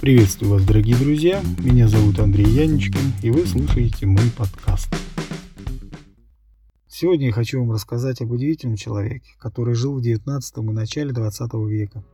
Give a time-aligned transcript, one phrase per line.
[0.00, 1.42] Приветствую вас, дорогие друзья.
[1.58, 4.88] Меня зовут Андрей Яничкин, и вы слушаете мой подкаст.
[6.86, 11.52] Сегодня я хочу вам рассказать об удивительном человеке, который жил в 19 и начале 20
[11.68, 12.04] века.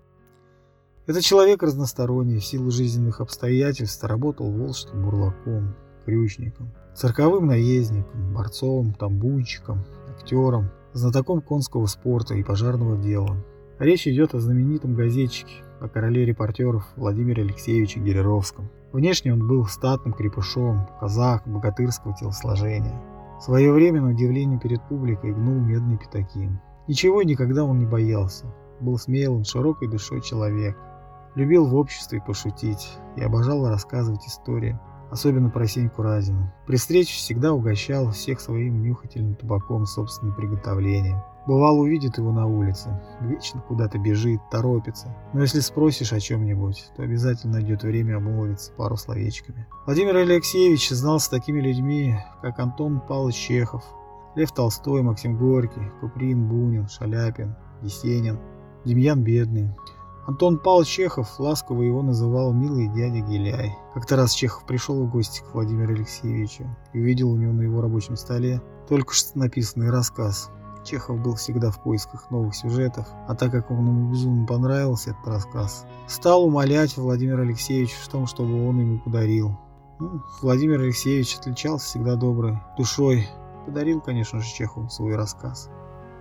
[1.06, 5.76] Этот человек разносторонний, в силу жизненных обстоятельств работал волжским бурлаком,
[6.06, 13.44] крючником, цирковым наездником, борцом, тамбунчиком, актером, знатоком конского спорта и пожарного дела.
[13.78, 15.52] Речь идет о знаменитом газетчике,
[15.84, 18.70] о короле репортеров Владимире Алексеевиче Гереровском.
[18.92, 22.98] Внешне он был статным крепышом, казах, богатырского телосложения.
[23.38, 26.48] В свое время, на удивление перед публикой, гнул медные пятаки.
[26.88, 28.46] Ничего никогда он не боялся.
[28.80, 30.76] Был смелым, широкой душой человек.
[31.34, 34.78] Любил в обществе пошутить и обожал рассказывать истории
[35.10, 36.52] особенно про Сеньку Разина.
[36.66, 41.18] При встрече всегда угощал всех своим нюхательным табаком собственным приготовлением.
[41.46, 45.14] Бывало, увидит его на улице, вечно куда-то бежит, торопится.
[45.34, 49.66] Но если спросишь о чем-нибудь, то обязательно найдет время обмолвиться пару словечками.
[49.84, 53.84] Владимир Алексеевич знал с такими людьми, как Антон Павлович Чехов,
[54.36, 58.38] Лев Толстой, Максим Горький, Куприн, Бунин, Шаляпин, Есенин,
[58.86, 59.70] Демьян Бедный,
[60.26, 63.76] Антон Павлович Чехов ласково его называл «милый дядя Геляй».
[63.92, 67.82] Как-то раз Чехов пришел в гости к Владимиру Алексеевичу и увидел у него на его
[67.82, 70.50] рабочем столе только что написанный рассказ.
[70.84, 75.26] Чехов был всегда в поисках новых сюжетов, а так как он ему безумно понравился этот
[75.26, 79.58] рассказ, стал умолять Владимира Алексеевича в том, чтобы он ему подарил.
[79.98, 83.28] Ну, Владимир Алексеевич отличался всегда доброй душой,
[83.66, 85.70] подарил, конечно же, Чехову свой рассказ.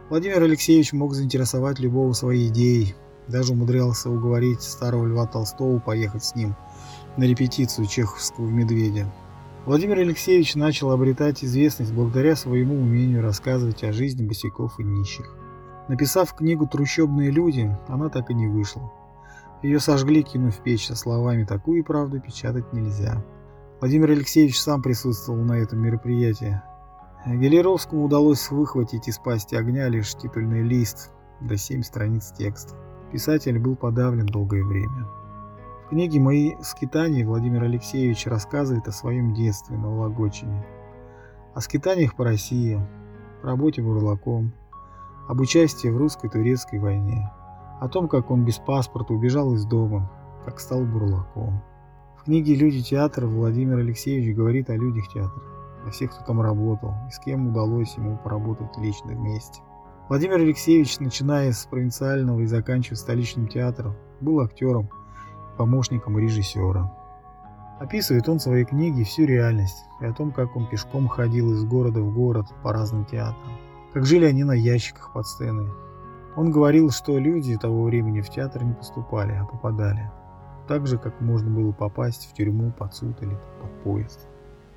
[0.09, 2.95] Владимир Алексеевич мог заинтересовать любого своей идеей,
[3.27, 6.55] даже умудрялся уговорить старого Льва Толстого поехать с ним
[7.17, 9.11] на репетицию чеховского «Медведя».
[9.65, 15.37] Владимир Алексеевич начал обретать известность благодаря своему умению рассказывать о жизни босиков и нищих.
[15.87, 18.91] Написав книгу «Трущобные люди», она так и не вышла.
[19.61, 23.23] Ее сожгли, кинув в печь со словами «такую правду печатать нельзя».
[23.79, 26.61] Владимир Алексеевич сам присутствовал на этом мероприятии.
[27.25, 32.75] Гелеровскому удалось выхватить из пасти огня лишь титульный лист до семь страниц текста.
[33.13, 35.07] Писатель был подавлен долгое время.
[35.93, 40.65] Книге «Мои скитания» Владимир Алексеевич рассказывает о своем детстве на Вологодчине,
[41.53, 42.81] о скитаниях по России,
[43.43, 44.53] работе бурлаком,
[45.29, 47.31] об участии в русско-турецкой войне,
[47.79, 50.11] о том, как он без паспорта убежал из дома,
[50.45, 51.63] как стал бурлаком.
[52.17, 55.43] В книге «Люди театра» Владимир Алексеевич говорит о людях театра,
[55.85, 59.61] о всех, кто там работал и с кем удалось ему поработать лично вместе.
[60.09, 64.89] Владимир Алексеевич, начиная с провинциального и заканчивая столичным театром, был актером,
[65.57, 66.91] помощником режиссера.
[67.79, 71.63] Описывает он в своей книге всю реальность и о том, как он пешком ходил из
[71.65, 73.53] города в город по разным театрам,
[73.93, 75.69] как жили они на ящиках под сценой.
[76.35, 80.09] Он говорил, что люди того времени в театр не поступали, а попадали.
[80.67, 84.27] Так же, как можно было попасть в тюрьму под суд или под поезд.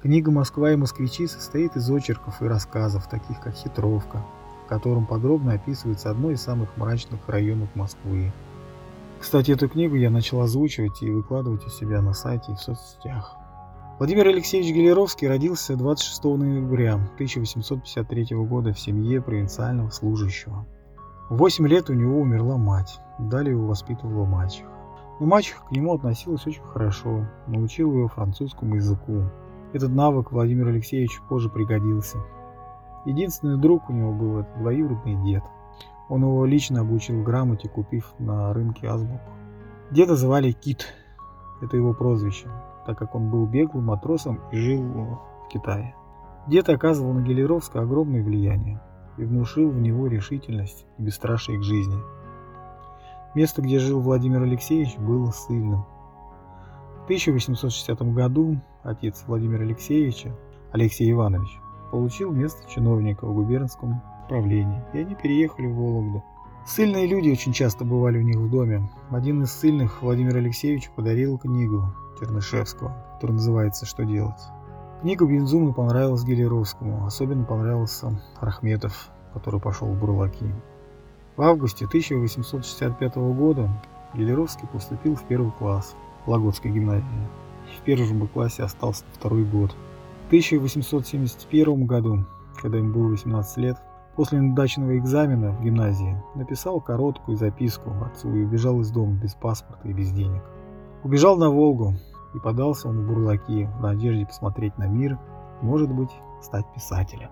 [0.03, 4.25] Книга «Москва и москвичи» состоит из очерков и рассказов, таких как «Хитровка»,
[4.65, 8.33] в котором подробно описывается одно из самых мрачных районов Москвы.
[9.19, 13.37] Кстати, эту книгу я начал озвучивать и выкладывать у себя на сайте и в соцсетях.
[13.99, 20.67] Владимир Алексеевич Гелеровский родился 26 ноября 1853 года в семье провинциального служащего.
[21.31, 24.71] В 8 лет у него умерла мать, далее его воспитывала мачеха.
[25.19, 29.23] Но мачеха к нему относилась очень хорошо, научил его французскому языку.
[29.73, 32.19] Этот навык Владимиру Алексеевичу позже пригодился.
[33.07, 35.43] Единственный друг у него был это двоюродный дед.
[36.09, 39.31] Он его лично обучил грамоте, купив на рынке азбуку.
[39.91, 40.95] Деда звали Кит,
[41.61, 42.49] это его прозвище,
[42.87, 45.95] так как он был беглым матросом и жил в Китае.
[46.47, 48.81] Дед оказывал на Гелеровска огромное влияние
[49.17, 51.99] и внушил в него решительность и бесстрашие к жизни.
[53.35, 55.85] Место, где жил Владимир Алексеевич, было ссыльным.
[57.01, 60.37] В 1860 году отец Владимира Алексеевича,
[60.73, 61.59] Алексей Иванович,
[61.91, 66.25] получил место чиновника в губернском правлении, и они переехали в Вологду.
[66.67, 68.91] Сильные люди очень часто бывали у них в доме.
[69.11, 74.41] Один из сильных Владимир Алексеевич подарил книгу Чернышевского, которая называется «Что делать?».
[75.03, 80.47] Книга безумно понравилась Гелеровскому, особенно понравился Рахметов, который пошел в Бурлаки.
[81.37, 83.71] В августе 1865 года
[84.15, 85.95] Гелеровский поступил в первый класс
[86.27, 87.29] Лагодской гимназии.
[87.79, 89.75] В первом же классе остался второй год–
[90.27, 92.25] в 1871 году,
[92.61, 93.77] когда ему было 18 лет,
[94.17, 99.87] после неудачного экзамена в гимназии написал короткую записку отцу и убежал из дома без паспорта
[99.89, 100.43] и без денег.
[101.05, 101.95] Убежал на Волгу
[102.35, 105.19] и подался он в бурлаки в надежде посмотреть на мир,
[105.61, 106.11] может быть,
[106.41, 107.29] стать писателем.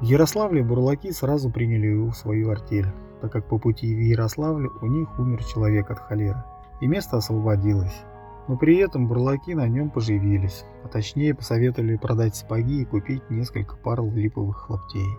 [0.00, 2.88] В Ярославле бурлаки сразу приняли его в свою артель,
[3.20, 6.42] так как по пути в Ярославле у них умер человек от холеры,
[6.80, 8.02] и место освободилось.
[8.48, 13.76] Но при этом бурлаки на нем поживились, а точнее посоветовали продать сапоги и купить несколько
[13.76, 15.16] пар липовых хлоптей.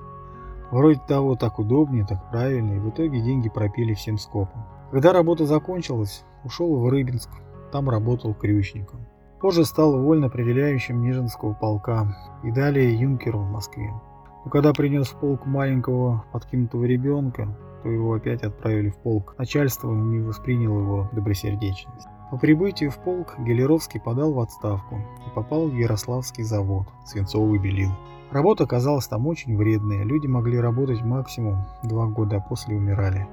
[0.71, 4.65] Вроде того, так удобнее, так правильно, и в итоге деньги пропили всем скопом.
[4.91, 7.29] Когда работа закончилась, ушел в Рыбинск,
[7.71, 9.05] там работал крючником.
[9.41, 13.91] Позже стал вольно-определяющим Нижинского полка и далее юнкером в Москве.
[14.43, 19.35] Но когда принес в полк маленького подкинутого ребенка, то его опять отправили в полк.
[19.37, 22.07] Начальство не восприняло его добросердечность.
[22.31, 27.91] По прибытию в полк Гелеровский подал в отставку и попал в Ярославский завод «Свинцовый белил».
[28.31, 33.27] Работа оказалась там очень вредная, люди могли работать максимум два года, а после умирали.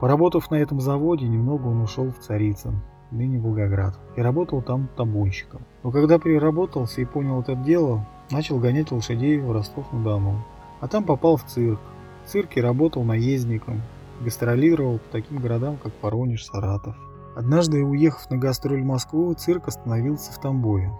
[0.00, 2.80] Поработав на этом заводе, немного он ушел в Царицын,
[3.10, 5.60] ныне Волгоград, и работал там табунщиком.
[5.82, 10.42] Но когда переработался и понял это дело, начал гонять лошадей в Ростов-на-Дону.
[10.80, 11.80] А там попал в цирк.
[12.24, 13.82] В цирке работал наездником,
[14.20, 16.96] гастролировал по таким городам, как Воронеж, Саратов.
[17.38, 20.90] Однажды, уехав на гастроль в Москву, цирк остановился в Тамбове.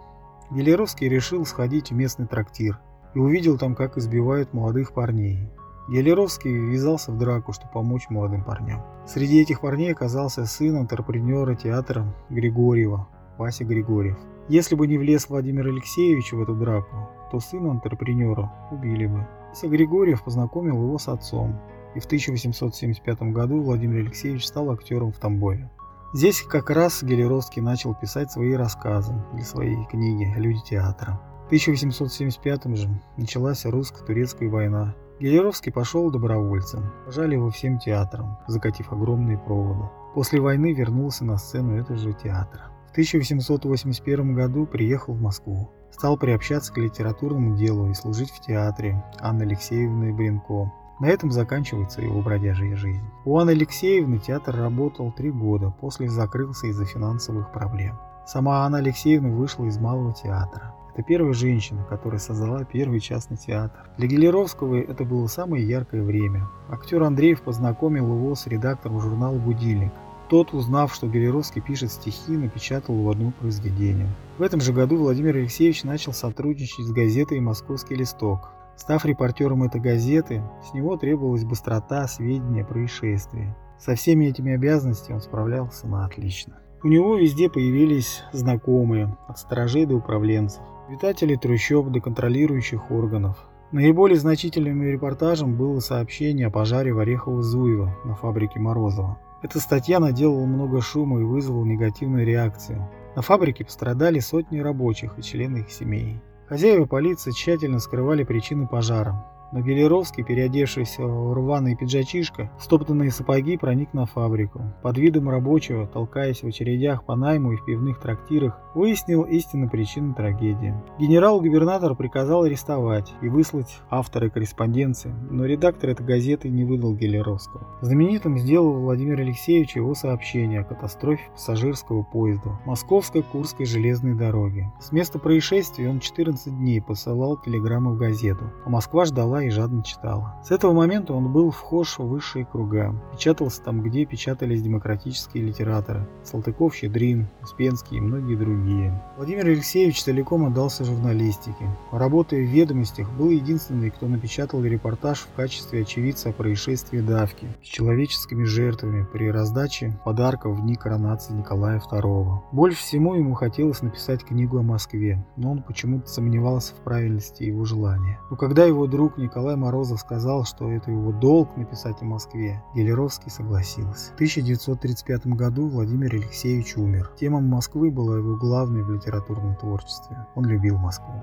[0.52, 2.78] Гелеровский решил сходить в местный трактир
[3.14, 5.50] и увидел там, как избивают молодых парней.
[5.88, 8.84] Гелеровский ввязался в драку, чтобы помочь молодым парням.
[9.04, 14.16] Среди этих парней оказался сын антрепренера театра Григорьева, Вася Григорьев.
[14.48, 19.26] Если бы не влез Владимир Алексеевич в эту драку, то сына антрепренера убили бы.
[19.48, 21.58] Вася Григорьев познакомил его с отцом,
[21.96, 25.68] и в 1875 году Владимир Алексеевич стал актером в Тамбове.
[26.14, 31.20] Здесь как раз Гелеровский начал писать свои рассказы для своей книги «Люди театра».
[31.44, 36.92] В 1875 же началась русско-турецкая война, Гелеровский пошел добровольцем.
[37.04, 39.90] Пожали его всем театрам, закатив огромные проводы.
[40.14, 42.70] После войны вернулся на сцену этого же театра.
[42.86, 45.70] В 1881 году приехал в Москву.
[45.90, 50.72] Стал приобщаться к литературному делу и служить в театре Анны Алексеевны Бринко.
[51.00, 53.04] На этом заканчивается его бродяжья жизнь.
[53.24, 57.98] У Анны Алексеевны театр работал три года, после закрылся из-за финансовых проблем.
[58.26, 60.74] Сама Анна Алексеевна вышла из малого театра.
[60.92, 63.88] Это первая женщина, которая создала первый частный театр.
[63.96, 66.48] Для Гелеровского это было самое яркое время.
[66.68, 69.92] Актер Андреев познакомил его с редактором журнала «Будильник».
[70.28, 74.08] Тот, узнав, что Гелеровский пишет стихи, напечатал его одно произведение.
[74.36, 78.50] В этом же году Владимир Алексеевич начал сотрудничать с газетой «Московский листок».
[78.78, 83.54] Став репортером этой газеты, с него требовалась быстрота сведения о происшествии.
[83.76, 86.60] Со всеми этими обязанностями он справлялся на отлично.
[86.84, 93.36] У него везде появились знакомые, от сторожей до управленцев обитателей трущоб до контролирующих органов.
[93.72, 99.18] Наиболее значительным репортажем было сообщение о пожаре в Орехово-Зуево на фабрике Морозова.
[99.42, 102.88] Эта статья наделала много шума и вызвала негативную реакцию.
[103.16, 106.22] На фабрике пострадали сотни рабочих и члены их семей.
[106.48, 109.22] Хозяева полиции тщательно скрывали причины пожара.
[109.52, 114.62] Но Гелеровский, переодевшийся в рваный пиджачишка, стоптанные сапоги, проник на фабрику.
[114.82, 120.14] Под видом рабочего, толкаясь в очередях по найму и в пивных трактирах, выяснил истинную причину
[120.14, 120.74] трагедии.
[120.98, 127.66] Генерал-губернатор приказал арестовать и выслать автора корреспонденции, но редактор этой газеты не выдал Гелеровского.
[127.80, 134.70] Знаменитым сделал Владимир Алексеевич его сообщение о катастрофе пассажирского поезда Московской Курской железной дороги.
[134.80, 139.82] С места происшествия он 14 дней посылал телеграммы в газету, а Москва ждала и жадно
[139.82, 140.34] читала.
[140.44, 142.94] С этого момента он был вхож в высшие круга.
[143.12, 146.06] Печатался там, где печатались демократические литераторы.
[146.24, 149.02] Салтыков, Щедрин, Успенский и многие другие.
[149.16, 151.66] Владимир Алексеевич целиком отдался журналистике.
[151.92, 157.66] Работая в ведомостях, был единственный, кто напечатал репортаж в качестве очевидца о происшествии давки с
[157.66, 162.38] человеческими жертвами при раздаче подарков в дни коронации Николая II.
[162.52, 167.64] Больше всего ему хотелось написать книгу о Москве, но он почему-то сомневался в правильности его
[167.64, 168.20] желания.
[168.30, 173.30] Но когда его друг Николай Морозов сказал, что это его долг написать о Москве, Гелеровский
[173.30, 174.12] согласился.
[174.12, 177.12] В 1935 году Владимир Алексеевич умер.
[177.20, 180.26] Тема Москвы была его главной в литературном творчестве.
[180.34, 181.22] Он любил Москву.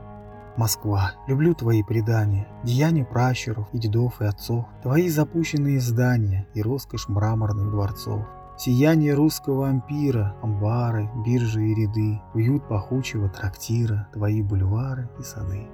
[0.56, 7.10] Москва, люблю твои предания, деяния пращуров и дедов и отцов, твои запущенные здания и роскошь
[7.10, 8.22] мраморных дворцов.
[8.56, 15.68] Сияние русского ампира, амбары, биржи и ряды, уют пахучего трактира, твои бульвары и сады.